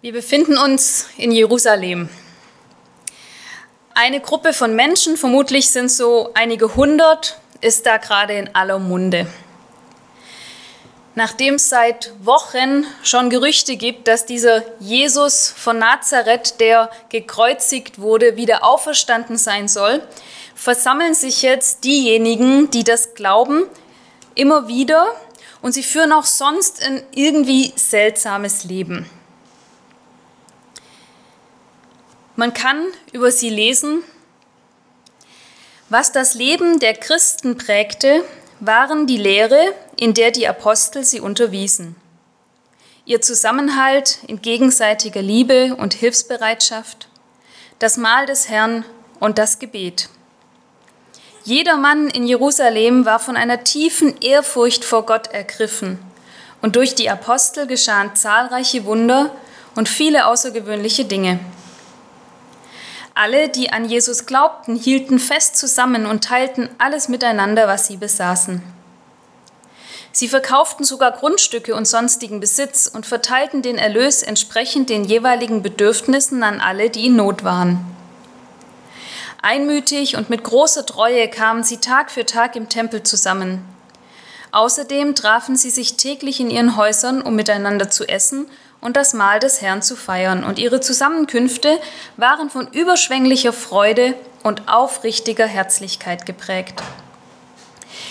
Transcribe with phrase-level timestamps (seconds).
[0.00, 2.08] Wir befinden uns in Jerusalem.
[3.94, 9.26] Eine Gruppe von Menschen, vermutlich sind so einige hundert, ist da gerade in aller Munde.
[11.16, 18.36] Nachdem es seit Wochen schon Gerüchte gibt, dass dieser Jesus von Nazareth, der gekreuzigt wurde,
[18.36, 20.00] wieder auferstanden sein soll,
[20.54, 23.64] versammeln sich jetzt diejenigen, die das glauben,
[24.36, 25.08] immer wieder
[25.60, 29.10] und sie führen auch sonst ein irgendwie seltsames Leben.
[32.38, 34.04] Man kann über sie lesen,
[35.88, 38.22] was das Leben der Christen prägte,
[38.60, 41.96] waren die Lehre, in der die Apostel sie unterwiesen.
[43.04, 47.08] Ihr Zusammenhalt in gegenseitiger Liebe und Hilfsbereitschaft,
[47.80, 48.84] das Mahl des Herrn
[49.18, 50.08] und das Gebet.
[51.42, 55.98] Jeder Mann in Jerusalem war von einer tiefen Ehrfurcht vor Gott ergriffen,
[56.62, 59.34] und durch die Apostel geschahen zahlreiche Wunder
[59.74, 61.40] und viele außergewöhnliche Dinge.
[63.20, 68.62] Alle, die an Jesus glaubten, hielten fest zusammen und teilten alles miteinander, was sie besaßen.
[70.12, 76.44] Sie verkauften sogar Grundstücke und sonstigen Besitz und verteilten den Erlös entsprechend den jeweiligen Bedürfnissen
[76.44, 77.80] an alle, die in Not waren.
[79.42, 83.64] Einmütig und mit großer Treue kamen sie Tag für Tag im Tempel zusammen.
[84.52, 88.48] Außerdem trafen sie sich täglich in ihren Häusern, um miteinander zu essen
[88.80, 91.78] und das Mahl des Herrn zu feiern, und ihre Zusammenkünfte
[92.16, 96.80] waren von überschwänglicher Freude und aufrichtiger Herzlichkeit geprägt.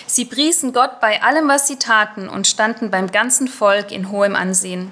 [0.06, 4.36] Sie priesen Gott bei allem, was sie taten, und standen beim ganzen Volk in hohem
[4.36, 4.92] Ansehen.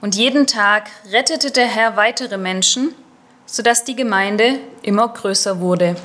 [0.00, 2.94] Und jeden Tag rettete der Herr weitere Menschen,
[3.46, 5.96] sodass die Gemeinde immer größer wurde.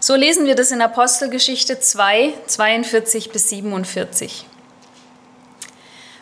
[0.00, 4.46] So lesen wir das in Apostelgeschichte 2, 42 bis 47.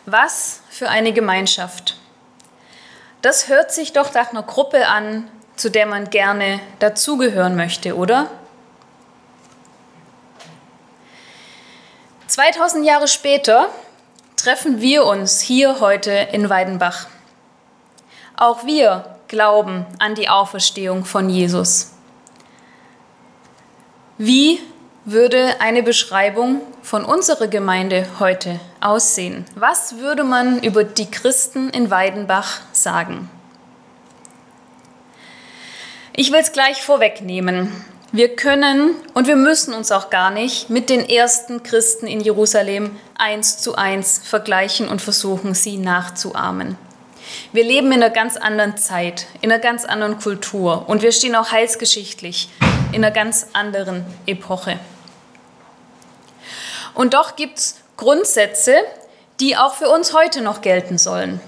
[0.05, 1.97] Was für eine Gemeinschaft.
[3.21, 8.29] Das hört sich doch nach einer Gruppe an, zu der man gerne dazugehören möchte, oder?
[12.27, 13.69] 2000 Jahre später
[14.37, 17.07] treffen wir uns hier heute in Weidenbach.
[18.37, 21.91] Auch wir glauben an die Auferstehung von Jesus.
[24.17, 24.59] Wie
[25.05, 29.45] würde eine Beschreibung von unserer Gemeinde heute aussehen?
[29.55, 33.29] Was würde man über die Christen in Weidenbach sagen?
[36.13, 37.71] Ich will es gleich vorwegnehmen.
[38.11, 42.91] Wir können und wir müssen uns auch gar nicht mit den ersten Christen in Jerusalem
[43.17, 46.77] eins zu eins vergleichen und versuchen, sie nachzuahmen.
[47.53, 51.35] Wir leben in einer ganz anderen Zeit, in einer ganz anderen Kultur und wir stehen
[51.35, 52.49] auch heilsgeschichtlich
[52.91, 54.77] in einer ganz anderen Epoche.
[56.93, 58.75] Und doch gibt es Grundsätze,
[59.39, 61.39] die auch für uns heute noch gelten sollen.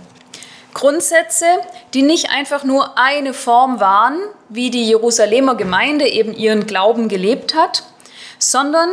[0.73, 1.45] Grundsätze,
[1.93, 7.53] die nicht einfach nur eine Form waren, wie die Jerusalemer Gemeinde eben ihren Glauben gelebt
[7.53, 7.83] hat,
[8.39, 8.89] sondern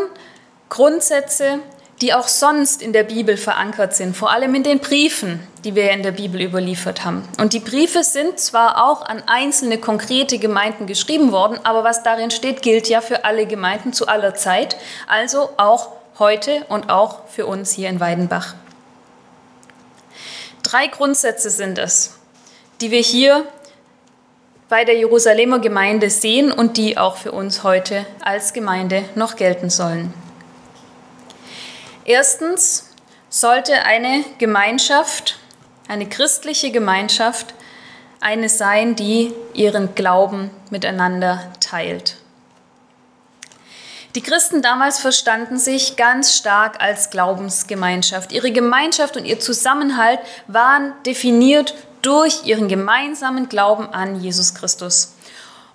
[0.69, 1.61] Grundsätze,
[2.01, 5.91] die auch sonst in der Bibel verankert sind, vor allem in den Briefen, die wir
[5.91, 7.29] in der Bibel überliefert haben.
[7.39, 12.31] Und die Briefe sind zwar auch an einzelne konkrete Gemeinden geschrieben worden, aber was darin
[12.31, 17.47] steht, gilt ja für alle Gemeinden zu aller Zeit, also auch heute und auch für
[17.47, 18.55] uns hier in Weidenbach.
[20.63, 22.19] Drei Grundsätze sind es,
[22.81, 23.45] die wir hier
[24.69, 29.69] bei der Jerusalemer Gemeinde sehen und die auch für uns heute als Gemeinde noch gelten
[29.69, 30.15] sollen.
[32.05, 32.89] Erstens
[33.29, 35.39] sollte eine Gemeinschaft,
[35.89, 37.55] eine christliche Gemeinschaft,
[38.21, 42.20] eine sein, die ihren Glauben miteinander teilt.
[44.17, 48.33] Die Christen damals verstanden sich ganz stark als Glaubensgemeinschaft.
[48.33, 55.15] Ihre Gemeinschaft und ihr Zusammenhalt waren definiert durch ihren gemeinsamen Glauben an Jesus Christus.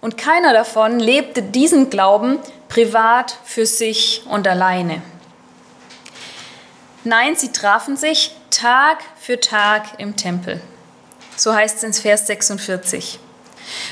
[0.02, 5.02] Und keiner davon lebte diesen Glauben privat für sich und alleine.
[7.06, 10.60] Nein, sie trafen sich Tag für Tag im Tempel.
[11.38, 13.20] So heißt es in Vers 46.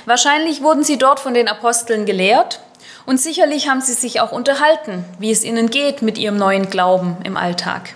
[0.06, 2.60] Wahrscheinlich wurden sie dort von den Aposteln gelehrt
[3.06, 7.18] und sicherlich haben sie sich auch unterhalten, wie es ihnen geht mit ihrem neuen Glauben
[7.24, 7.96] im Alltag.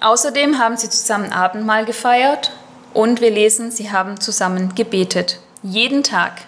[0.00, 2.52] Außerdem haben sie zusammen Abendmahl gefeiert
[2.94, 5.40] und wir lesen, sie haben zusammen gebetet.
[5.62, 6.42] Jeden Tag.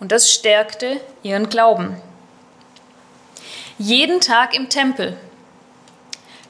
[0.00, 1.96] Und das stärkte ihren Glauben.
[3.78, 5.16] Jeden Tag im Tempel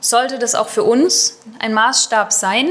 [0.00, 2.70] sollte das auch für uns ein Maßstab sein?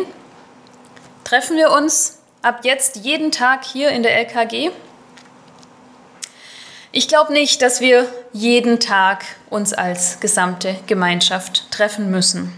[1.23, 4.71] Treffen wir uns ab jetzt jeden Tag hier in der LKG?
[6.93, 12.51] Ich glaube nicht, dass wir jeden Tag uns als gesamte Gemeinschaft treffen müssen.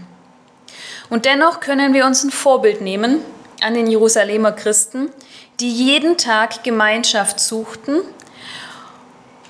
[1.08, 3.20] Und dennoch können wir uns ein Vorbild nehmen
[3.62, 5.10] an den Jerusalemer Christen,
[5.60, 8.00] die jeden Tag Gemeinschaft suchten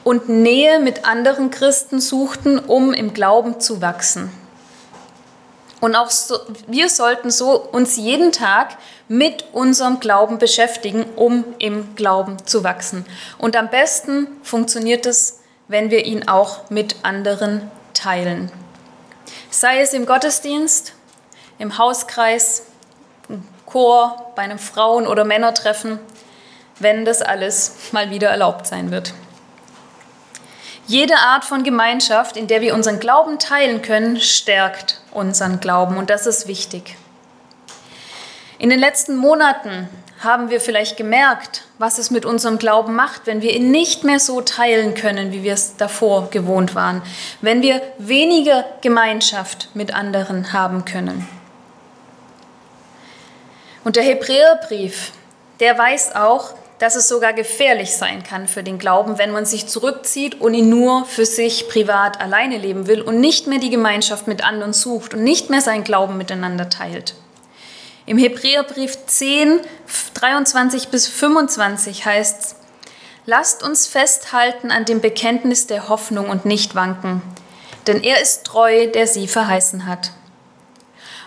[0.05, 4.31] und Nähe mit anderen Christen suchten, um im Glauben zu wachsen.
[5.85, 11.95] Und auch so, wir sollten so uns jeden Tag mit unserem Glauben beschäftigen, um im
[11.95, 13.05] Glauben zu wachsen.
[13.37, 18.51] Und am besten funktioniert es, wenn wir ihn auch mit anderen teilen.
[19.51, 20.95] Sei es im Gottesdienst,
[21.59, 22.63] im Hauskreis,
[23.29, 25.99] im Chor, bei einem Frauen- oder Männertreffen,
[26.79, 29.13] wenn das alles mal wieder erlaubt sein wird.
[30.87, 36.11] Jede Art von Gemeinschaft, in der wir unseren Glauben teilen können, stärkt unseren Glauben und
[36.11, 36.97] das ist wichtig.
[38.59, 39.89] In den letzten Monaten
[40.21, 44.21] haben wir vielleicht gemerkt, was es mit unserem Glauben macht, wenn wir ihn nicht mehr
[44.21, 47.03] so teilen können, wie wir es davor gewohnt waren,
[47.41, 51.29] wenn wir weniger Gemeinschaft mit anderen haben können.
[53.85, 55.13] Und der Hebräerbrief,
[55.61, 59.67] der weiß auch, dass es sogar gefährlich sein kann für den Glauben, wenn man sich
[59.67, 64.27] zurückzieht und ihn nur für sich privat alleine leben will und nicht mehr die Gemeinschaft
[64.27, 67.15] mit anderen sucht und nicht mehr seinen Glauben miteinander teilt.
[68.07, 69.61] Im Hebräerbrief 10,
[70.15, 72.57] 23 bis 25 heißt es,
[73.27, 77.23] Lasst uns festhalten an dem Bekenntnis der Hoffnung und nicht wanken,
[77.87, 80.11] denn er ist treu, der sie verheißen hat.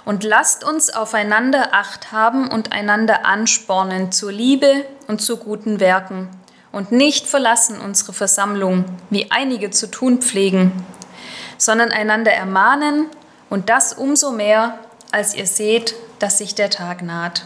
[0.08, 6.30] Und lasst uns aufeinander Acht haben und einander anspornen zur Liebe und zu guten Werken
[6.72, 10.72] und nicht verlassen unsere Versammlung, wie einige zu tun pflegen,
[11.58, 13.08] sondern einander ermahnen
[13.50, 14.80] und das umso mehr,
[15.12, 17.44] als ihr seht, dass sich der Tag naht.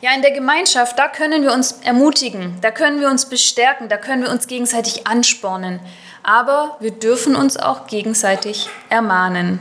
[0.00, 3.98] Ja, in der Gemeinschaft, da können wir uns ermutigen, da können wir uns bestärken, da
[3.98, 5.78] können wir uns gegenseitig anspornen,
[6.24, 9.60] aber wir dürfen uns auch gegenseitig ermahnen.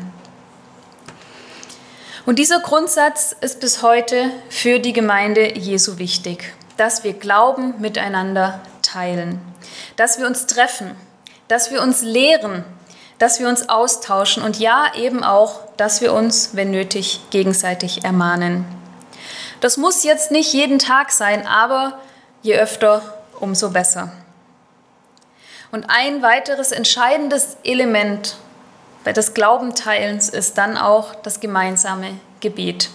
[2.29, 8.61] Und dieser Grundsatz ist bis heute für die Gemeinde Jesu wichtig, dass wir Glauben miteinander
[8.83, 9.41] teilen,
[9.95, 10.95] dass wir uns treffen,
[11.47, 12.63] dass wir uns lehren,
[13.17, 18.63] dass wir uns austauschen und ja eben auch, dass wir uns, wenn nötig, gegenseitig ermahnen.
[19.59, 21.97] Das muss jetzt nicht jeden Tag sein, aber
[22.43, 23.01] je öfter,
[23.39, 24.11] umso besser.
[25.71, 28.35] Und ein weiteres entscheidendes Element
[29.05, 32.89] des Glaubenteilens ist dann auch das gemeinsame Gebet.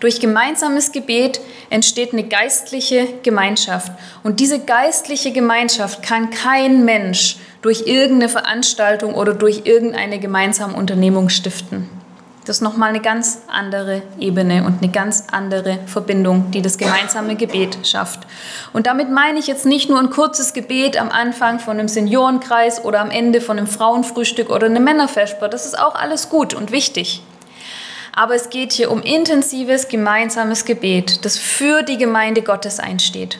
[0.00, 3.92] Durch gemeinsames Gebet entsteht eine geistliche Gemeinschaft.
[4.22, 11.28] Und diese geistliche Gemeinschaft kann kein Mensch durch irgendeine Veranstaltung oder durch irgendeine gemeinsame Unternehmung
[11.28, 11.99] stiften.
[12.50, 17.36] Das ist nochmal eine ganz andere Ebene und eine ganz andere Verbindung, die das gemeinsame
[17.36, 18.26] Gebet schafft.
[18.72, 22.84] Und damit meine ich jetzt nicht nur ein kurzes Gebet am Anfang von einem Seniorenkreis
[22.84, 25.48] oder am Ende von einem Frauenfrühstück oder einem Männerfesper.
[25.48, 27.22] Das ist auch alles gut und wichtig.
[28.16, 33.38] Aber es geht hier um intensives gemeinsames Gebet, das für die Gemeinde Gottes einsteht.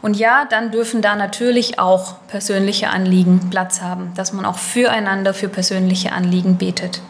[0.00, 5.34] Und ja, dann dürfen da natürlich auch persönliche Anliegen Platz haben, dass man auch füreinander
[5.34, 7.00] für persönliche Anliegen betet.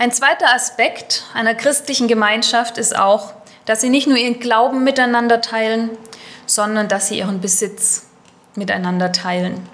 [0.00, 3.34] Ein zweiter Aspekt einer christlichen Gemeinschaft ist auch,
[3.64, 5.90] dass sie nicht nur ihren Glauben miteinander teilen,
[6.46, 8.06] sondern dass sie ihren Besitz
[8.54, 9.66] miteinander teilen.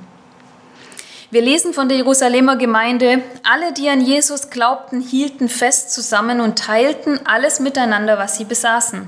[1.30, 6.58] Wir lesen von der Jerusalemer Gemeinde, alle, die an Jesus glaubten, hielten fest zusammen und
[6.58, 9.06] teilten alles miteinander, was sie besaßen.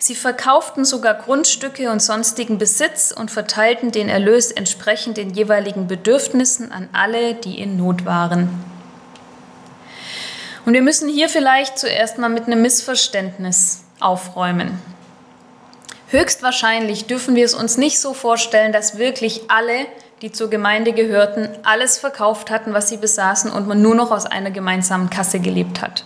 [0.00, 6.72] Sie verkauften sogar Grundstücke und sonstigen Besitz und verteilten den Erlös entsprechend den jeweiligen Bedürfnissen
[6.72, 8.77] an alle, die in Not waren.
[10.68, 14.78] Und wir müssen hier vielleicht zuerst mal mit einem Missverständnis aufräumen.
[16.08, 19.86] Höchstwahrscheinlich dürfen wir es uns nicht so vorstellen, dass wirklich alle,
[20.20, 24.26] die zur Gemeinde gehörten, alles verkauft hatten, was sie besaßen und man nur noch aus
[24.26, 26.04] einer gemeinsamen Kasse gelebt hat.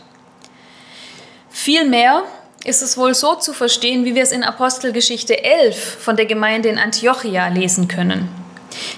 [1.50, 2.23] Vielmehr
[2.62, 6.69] ist es wohl so zu verstehen, wie wir es in Apostelgeschichte 11 von der Gemeinde
[6.69, 8.28] in Antiochia lesen können.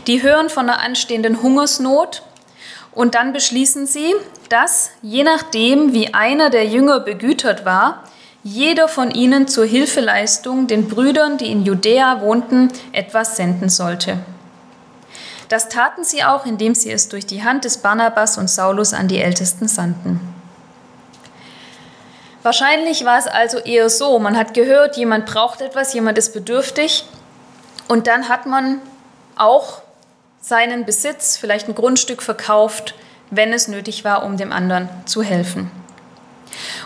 [0.09, 2.21] Die hören von einer anstehenden Hungersnot
[2.95, 4.15] und dann beschließen sie,
[4.49, 8.05] dass, je nachdem, wie einer der Jünger begütert war,
[8.43, 14.19] jeder von ihnen zur Hilfeleistung den Brüdern, die in Judäa wohnten, etwas senden sollte.
[15.49, 19.09] Das taten sie auch, indem sie es durch die Hand des Barnabas und Saulus an
[19.09, 20.21] die Ältesten sandten.
[22.43, 27.07] Wahrscheinlich war es also eher so, man hat gehört, jemand braucht etwas, jemand ist bedürftig
[27.89, 28.83] und dann hat man
[29.37, 29.84] auch
[30.45, 32.95] seinen Besitz, vielleicht ein Grundstück verkauft,
[33.31, 35.71] wenn es nötig war, um dem anderen zu helfen.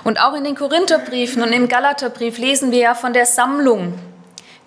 [0.04, 3.98] Und auch in den Korintherbriefen und im Galaterbrief lesen wir ja von der Sammlung,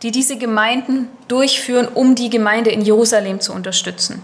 [0.01, 4.21] die diese Gemeinden durchführen, um die Gemeinde in Jerusalem zu unterstützen.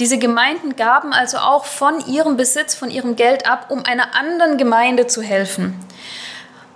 [0.00, 4.58] Diese Gemeinden gaben also auch von ihrem Besitz, von ihrem Geld ab, um einer anderen
[4.58, 5.78] Gemeinde zu helfen.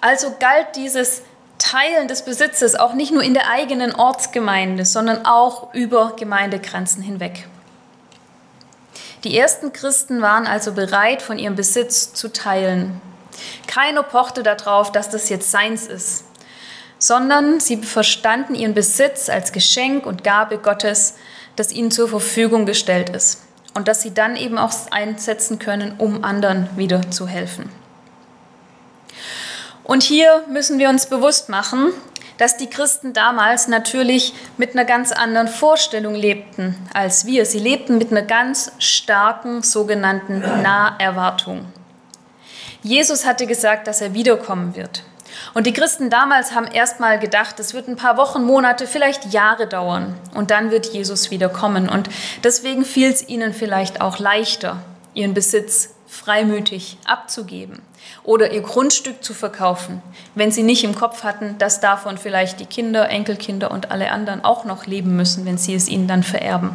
[0.01, 1.23] Also galt dieses
[1.67, 7.49] Teilen des Besitzes auch nicht nur in der eigenen Ortsgemeinde, sondern auch über Gemeindegrenzen hinweg.
[9.25, 13.01] Die ersten Christen waren also bereit, von ihrem Besitz zu teilen.
[13.67, 16.25] Keiner pochte darauf, dass das jetzt seins ist,
[17.01, 21.17] sondern sie verstanden ihren Besitz als Geschenk und Gabe Gottes,
[21.57, 23.43] das ihnen zur Verfügung gestellt ist
[23.75, 27.69] und das sie dann eben auch einsetzen können, um anderen wieder zu helfen.
[29.87, 31.93] Und hier müssen wir uns bewusst machen,
[32.39, 37.47] dass die Christen damals natürlich mit einer ganz anderen Vorstellung lebten als wir.
[37.47, 41.67] Sie lebten mit einer ganz starken sogenannten Naherwartung.
[42.83, 45.05] Jesus hatte gesagt, dass er wiederkommen wird.
[45.55, 49.69] Und die Christen damals haben erstmal gedacht, es wird ein paar Wochen, Monate, vielleicht Jahre
[49.69, 51.89] dauern und dann wird Jesus wiederkommen.
[51.89, 52.09] Und
[52.43, 54.79] deswegen fiel es ihnen vielleicht auch leichter,
[55.15, 57.83] ihren Besitz freimütig abzugeben
[58.23, 60.03] oder ihr Grundstück zu verkaufen,
[60.35, 64.45] wenn sie nicht im Kopf hatten, dass davon vielleicht die Kinder, Enkelkinder und alle anderen
[64.45, 66.71] auch noch leben müssen, wenn sie es ihnen dann vererben.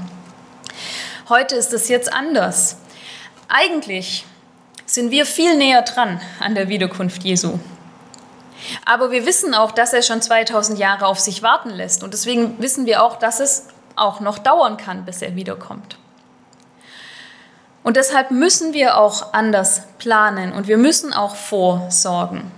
[1.30, 2.78] Heute ist es jetzt anders.
[3.48, 4.26] Eigentlich
[4.86, 7.60] sind wir viel näher dran an der Wiederkunft Jesu.
[8.86, 12.04] Aber wir wissen auch, dass er schon 2000 Jahre auf sich warten lässt.
[12.04, 15.98] Und deswegen wissen wir auch, dass es auch noch dauern kann, bis er wiederkommt.
[17.84, 22.52] Und deshalb müssen wir auch anders planen und wir müssen auch vorsorgen.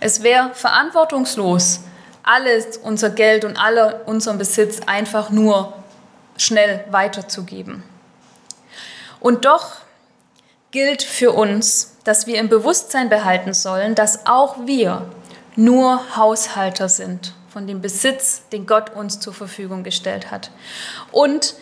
[0.00, 1.80] Es wäre verantwortungslos,
[2.22, 5.72] alles unser Geld und alle unseren Besitz einfach nur
[6.36, 7.82] schnell weiterzugeben.
[9.18, 9.76] Und doch
[10.70, 15.06] gilt für uns, dass wir im Bewusstsein behalten sollen, dass auch wir
[15.56, 20.50] nur Haushalter sind von dem Besitz, den Gott uns zur Verfügung gestellt hat.
[21.10, 21.54] Und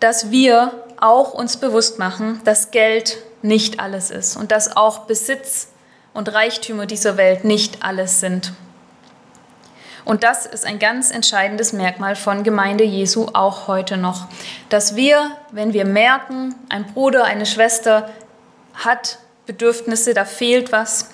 [0.00, 5.68] dass wir auch uns bewusst machen, dass Geld nicht alles ist und dass auch Besitz
[6.12, 8.52] und Reichtümer dieser Welt nicht alles sind.
[10.04, 14.26] Und das ist ein ganz entscheidendes Merkmal von Gemeinde Jesu auch heute noch,
[14.68, 18.10] dass wir, wenn wir merken, ein Bruder, eine Schwester
[18.74, 21.10] hat Bedürfnisse, da fehlt was,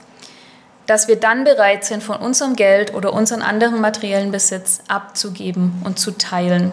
[0.87, 5.99] dass wir dann bereit sind, von unserem Geld oder unseren anderen materiellen Besitz abzugeben und
[5.99, 6.73] zu teilen.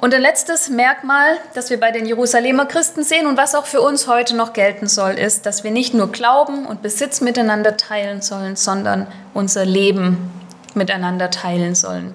[0.00, 3.80] Und ein letztes Merkmal, das wir bei den Jerusalemer Christen sehen und was auch für
[3.80, 8.22] uns heute noch gelten soll, ist, dass wir nicht nur Glauben und Besitz miteinander teilen
[8.22, 10.30] sollen, sondern unser Leben
[10.74, 12.14] miteinander teilen sollen.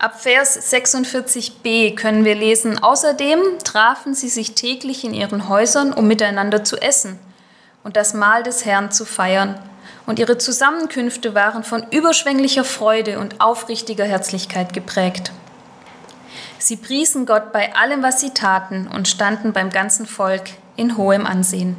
[0.00, 6.08] Ab Vers 46b können wir lesen, außerdem trafen sie sich täglich in ihren Häusern, um
[6.08, 7.16] miteinander zu essen
[7.84, 9.56] und das Mahl des Herrn zu feiern.
[10.04, 15.30] Und ihre Zusammenkünfte waren von überschwänglicher Freude und aufrichtiger Herzlichkeit geprägt.
[16.58, 21.26] Sie priesen Gott bei allem, was sie taten und standen beim ganzen Volk in hohem
[21.26, 21.76] Ansehen.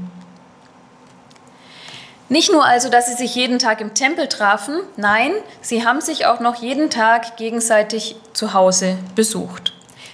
[2.28, 6.26] Nicht nur also, dass sie sich jeden Tag im Tempel trafen, nein, sie haben sich
[6.26, 9.74] auch noch jeden Tag gegenseitig zu Hause besucht.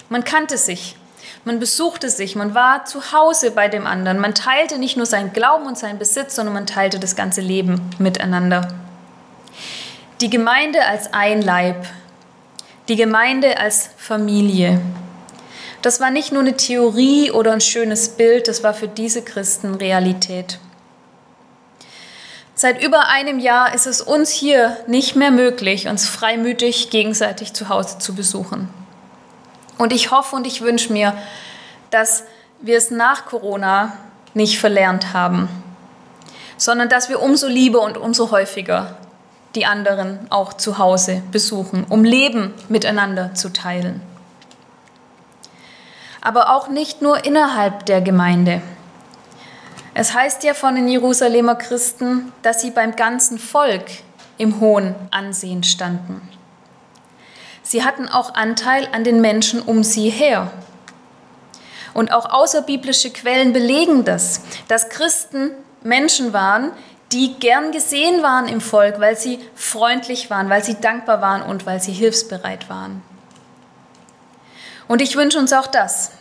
[0.10, 0.98] Man kannte sich,
[1.46, 5.32] man besuchte sich, man war zu Hause bei dem anderen, man teilte nicht nur seinen
[5.32, 8.68] Glauben und seinen Besitz, sondern man teilte das ganze Leben miteinander.
[10.20, 11.88] Die Gemeinde als ein Leib,
[12.92, 14.82] die Gemeinde als Familie.
[15.82, 19.76] Das war nicht nur eine Theorie oder ein schönes Bild, das war für diese Christen
[19.76, 20.60] Realität.
[22.54, 27.70] Seit über einem Jahr ist es uns hier nicht mehr möglich, uns freimütig gegenseitig zu
[27.70, 28.68] Hause zu besuchen.
[29.78, 31.18] Und ich hoffe und ich wünsche mir,
[31.92, 32.26] dass
[32.60, 33.94] wir es nach Corona
[34.34, 35.48] nicht verlernt haben,
[36.58, 38.98] sondern dass wir umso lieber und umso häufiger
[39.56, 44.02] die anderen auch zu Hause besuchen, um Leben miteinander zu teilen.
[46.22, 48.62] Aber auch nicht nur innerhalb der Gemeinde.
[49.94, 53.86] Es heißt ja von den Jerusalemer Christen, dass sie beim ganzen Volk
[54.38, 56.22] im hohen Ansehen standen.
[57.64, 60.52] Sie hatten auch Anteil an den Menschen um sie her.
[61.94, 65.52] Und auch außerbiblische Quellen belegen das, dass Christen
[65.84, 66.72] Menschen waren,
[67.12, 71.66] die gern gesehen waren im Volk, weil sie freundlich waren, weil sie dankbar waren und
[71.66, 73.02] weil sie hilfsbereit waren.
[74.88, 76.12] Und ich wünsche uns auch das,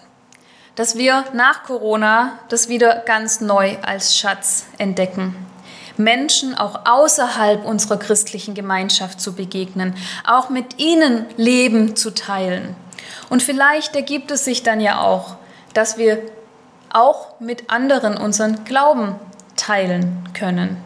[0.74, 5.34] dass wir nach Corona das wieder ganz neu als Schatz entdecken.
[5.96, 9.94] Menschen auch außerhalb unserer christlichen Gemeinschaft zu begegnen,
[10.26, 12.74] auch mit ihnen Leben zu teilen.
[13.28, 15.36] Und vielleicht ergibt es sich dann ja auch,
[15.74, 16.22] dass wir
[16.92, 19.14] auch mit anderen unseren Glauben
[19.60, 20.82] teilen können.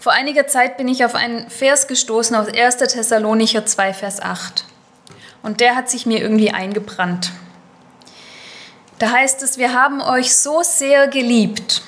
[0.00, 2.78] Vor einiger Zeit bin ich auf einen Vers gestoßen aus 1.
[2.78, 4.64] Thessalonicher 2, Vers 8.
[5.42, 7.30] und der hat sich mir irgendwie eingebrannt.
[8.98, 11.82] Da heißt es, wir haben euch so sehr geliebt,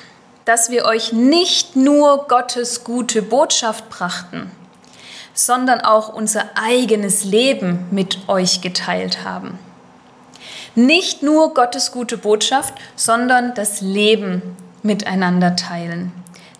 [0.44, 4.50] dass wir euch nicht nur Gottes gute Botschaft brachten,
[5.34, 9.58] sondern auch unser eigenes Leben mit euch geteilt haben.
[10.74, 16.12] Nicht nur Gottes gute Botschaft, sondern das Leben miteinander teilen.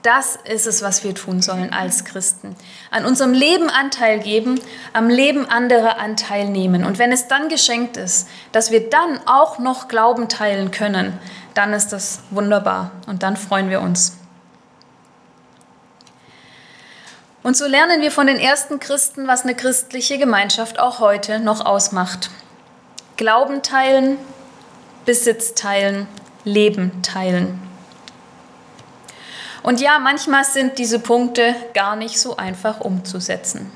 [0.02, 2.56] Das ist es, was wir tun sollen als Christen.
[2.90, 4.60] An unserem Leben Anteil geben,
[4.92, 6.84] am Leben anderer Anteil nehmen.
[6.84, 11.16] Und wenn es dann geschenkt ist, dass wir dann auch noch Glauben teilen können,
[11.54, 14.16] dann ist das wunderbar und dann freuen wir uns.
[17.44, 21.64] Und so lernen wir von den ersten Christen, was eine christliche Gemeinschaft auch heute noch
[21.64, 22.30] ausmacht.
[23.16, 24.16] Glauben teilen,
[25.04, 26.08] Besitz teilen,
[26.44, 27.71] Leben teilen.
[29.62, 33.70] Und ja, manchmal sind diese Punkte gar nicht so einfach umzusetzen.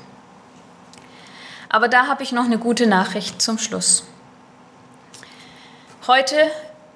[1.69, 4.05] Aber da habe ich noch eine gute Nachricht zum Schluss.
[6.07, 6.35] Heute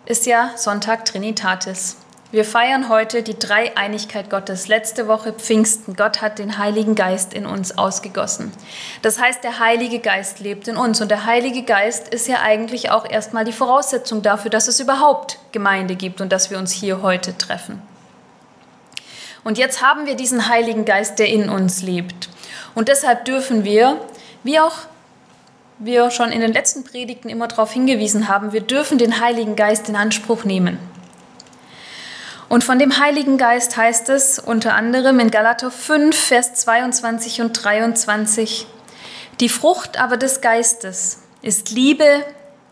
[0.05, 1.98] ist ja Sonntag Trinitatis.
[2.31, 4.69] Wir feiern heute die Dreieinigkeit Gottes.
[4.69, 5.98] Letzte Woche Pfingsten.
[5.98, 8.53] Gott hat den Heiligen Geist in uns ausgegossen.
[9.01, 11.01] Das heißt, der Heilige Geist lebt in uns.
[11.01, 15.39] Und der Heilige Geist ist ja eigentlich auch erstmal die Voraussetzung dafür, dass es überhaupt
[15.51, 17.81] Gemeinde gibt und dass wir uns hier heute treffen.
[19.43, 22.29] Und jetzt haben wir diesen Heiligen Geist, der in uns lebt.
[22.75, 24.00] Und deshalb dürfen wir,
[24.43, 24.75] wie auch
[25.79, 29.89] wir schon in den letzten Predigten immer darauf hingewiesen haben, wir dürfen den Heiligen Geist
[29.89, 30.77] in Anspruch nehmen.
[32.50, 37.53] Und von dem Heiligen Geist heißt es unter anderem in Galater 5, Vers 22 und
[37.53, 38.67] 23,
[39.39, 42.25] die Frucht aber des Geistes ist Liebe,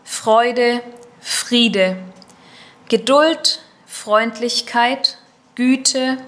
[0.04, 0.82] Freude,
[1.20, 1.96] Friede,
[2.88, 5.18] Geduld, Freundlichkeit,
[5.54, 6.18] Güte,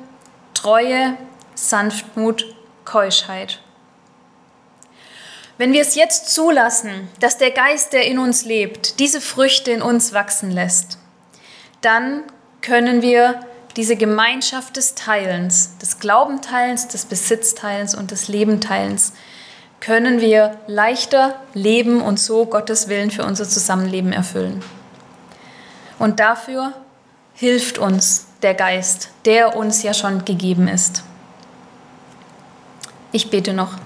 [0.62, 1.19] Treue,
[1.57, 2.54] Sanftmut,
[2.85, 3.59] Keuschheit.
[5.59, 9.83] Wenn wir es jetzt zulassen, dass der Geist, der in uns lebt, diese Früchte in
[9.83, 10.99] uns wachsen lässt,
[11.81, 12.23] dann
[12.61, 13.40] können wir
[13.75, 19.14] diese Gemeinschaft des Teilens, des Glaubenteilens, des Besitzteilens und des Lebenteilens,
[19.81, 24.62] können wir leichter leben und so Gottes Willen für unser Zusammenleben erfüllen.
[25.98, 26.72] Und dafür
[27.35, 31.05] hilft uns der Geist, der uns ja schon gegeben ist.
[33.12, 33.76] Ich bete noch.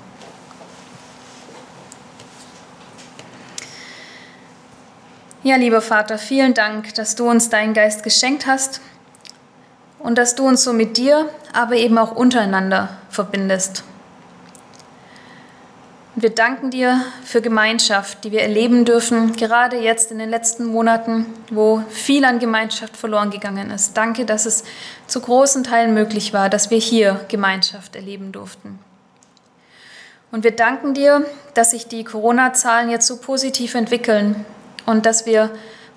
[5.43, 8.81] Ja, lieber Vater, vielen Dank, dass du uns deinen Geist geschenkt hast
[10.01, 13.85] und dass du uns so mit dir, aber eben auch untereinander verbindest.
[16.17, 20.65] Und wir danken dir für Gemeinschaft, die wir erleben dürfen, gerade jetzt in den letzten
[20.65, 23.99] Monaten, wo viel an Gemeinschaft verloren gegangen ist.
[23.99, 24.65] Danke, dass es
[25.07, 28.79] zu großen Teilen möglich war, dass wir hier Gemeinschaft erleben durften.
[30.33, 34.47] Und wir danken dir, dass sich die Corona-Zahlen jetzt so positiv entwickeln
[34.87, 35.51] und dass wir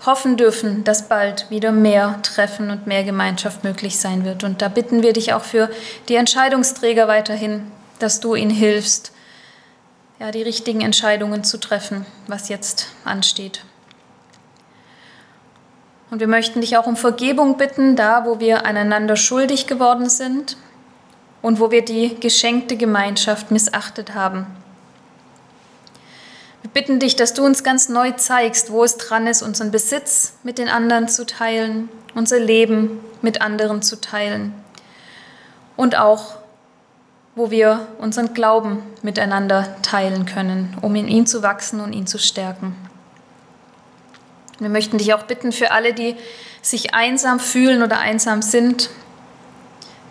[0.05, 4.43] hoffen dürfen, dass bald wieder mehr Treffen und mehr Gemeinschaft möglich sein wird.
[4.43, 5.69] Und da bitten wir dich auch für
[6.10, 9.13] die Entscheidungsträger weiterhin, dass du ihnen hilfst,
[10.19, 13.63] ja, die richtigen Entscheidungen zu treffen, was jetzt ansteht.
[16.12, 20.58] Und wir möchten dich auch um Vergebung bitten, da wo wir einander schuldig geworden sind
[21.41, 24.47] und wo wir die geschenkte Gemeinschaft missachtet haben.
[26.63, 30.34] Wir bitten dich, dass du uns ganz neu zeigst, wo es dran ist, unseren Besitz
[30.43, 34.53] mit den anderen zu teilen, unser Leben mit anderen zu teilen
[35.77, 36.38] und auch
[37.39, 42.19] wo wir unseren Glauben miteinander teilen können, um in ihn zu wachsen und ihn zu
[42.19, 42.75] stärken.
[44.60, 46.17] Wir möchten dich auch bitten für alle, die
[46.62, 48.89] sich einsam fühlen oder einsam sind,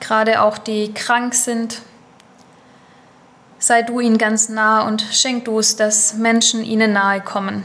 [0.00, 1.82] gerade auch die krank sind.
[3.58, 7.62] Sei du ihnen ganz nah und schenk du es, dass Menschen ihnen nahe kommen.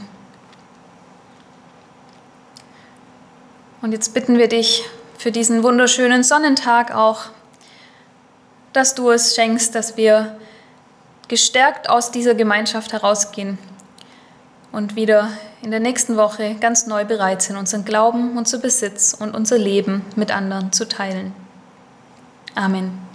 [3.81, 4.83] Und jetzt bitten wir dich
[5.17, 7.29] für diesen wunderschönen Sonnentag auch,
[8.73, 10.35] dass du es schenkst, dass wir
[11.27, 13.57] gestärkt aus dieser Gemeinschaft herausgehen
[14.71, 15.29] und wieder
[15.61, 20.03] in der nächsten Woche ganz neu bereit sind, unseren Glauben, unser Besitz und unser Leben
[20.15, 21.33] mit anderen zu teilen.
[22.55, 23.12] Amen.